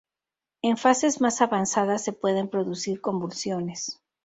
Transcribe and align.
En 0.63 0.77
fases 0.77 1.21
más 1.21 1.41
avanzadas 1.41 2.03
se 2.03 2.11
pueden 2.11 2.49
producir 2.49 3.01
convulsiones. 3.01 4.01